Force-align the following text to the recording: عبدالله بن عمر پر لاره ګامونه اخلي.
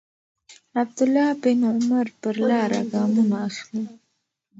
عبدالله 0.81 1.27
بن 1.41 1.59
عمر 1.71 2.07
پر 2.21 2.35
لاره 2.49 2.81
ګامونه 2.91 3.37
اخلي. 3.49 3.83